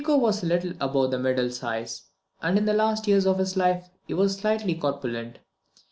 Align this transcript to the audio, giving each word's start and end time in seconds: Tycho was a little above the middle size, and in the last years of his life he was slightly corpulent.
Tycho 0.03 0.17
was 0.17 0.41
a 0.41 0.47
little 0.47 0.73
above 0.79 1.11
the 1.11 1.19
middle 1.19 1.51
size, 1.51 2.09
and 2.41 2.57
in 2.57 2.65
the 2.65 2.73
last 2.73 3.07
years 3.07 3.27
of 3.27 3.37
his 3.37 3.55
life 3.55 3.87
he 4.07 4.15
was 4.15 4.35
slightly 4.35 4.73
corpulent. 4.73 5.37